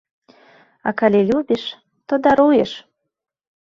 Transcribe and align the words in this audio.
А 0.87 0.95
калі 1.03 1.21
любіш, 1.33 1.69
то 2.07 2.13
даруеш. 2.29 2.71